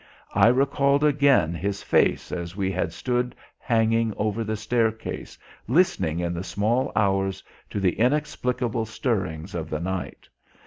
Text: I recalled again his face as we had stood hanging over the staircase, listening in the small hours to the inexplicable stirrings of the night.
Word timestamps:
I 0.33 0.47
recalled 0.47 1.03
again 1.03 1.53
his 1.53 1.83
face 1.83 2.31
as 2.31 2.55
we 2.55 2.71
had 2.71 2.91
stood 2.91 3.35
hanging 3.59 4.15
over 4.17 4.43
the 4.43 4.55
staircase, 4.57 5.37
listening 5.67 6.17
in 6.19 6.33
the 6.33 6.43
small 6.43 6.91
hours 6.95 7.43
to 7.69 7.79
the 7.79 7.99
inexplicable 7.99 8.87
stirrings 8.87 9.53
of 9.53 9.69
the 9.69 9.79
night. 9.79 10.27